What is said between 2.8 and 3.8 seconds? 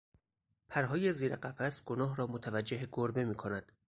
گربه میکند.